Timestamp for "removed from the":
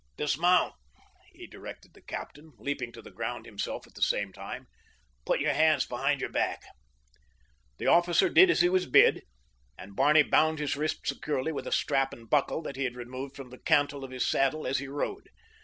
12.95-13.59